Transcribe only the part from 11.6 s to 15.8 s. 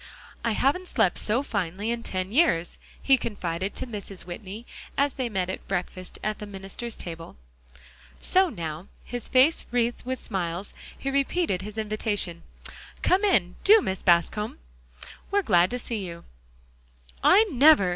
his invitation. "Come in, do, Mrs. Bascom; we're glad to